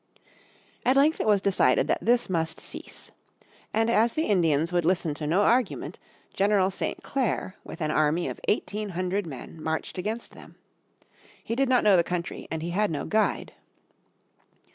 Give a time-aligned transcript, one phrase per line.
[0.83, 3.11] At length it was decided that this must cease.
[3.71, 5.99] And as the Indians would listen to no argument
[6.33, 7.03] General St.
[7.03, 10.55] Clair with an army of eighteen hundred men marched against them.
[11.43, 13.53] He did not know the country, and he had no guide.